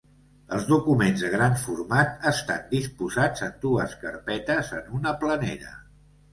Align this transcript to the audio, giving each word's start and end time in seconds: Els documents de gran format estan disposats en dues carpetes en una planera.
Els 0.55 0.63
documents 0.69 1.25
de 1.25 1.29
gran 1.33 1.53
format 1.65 2.25
estan 2.33 2.65
disposats 2.73 3.47
en 3.51 3.55
dues 3.69 3.95
carpetes 4.07 4.75
en 4.81 4.93
una 5.01 5.17
planera. 5.25 5.81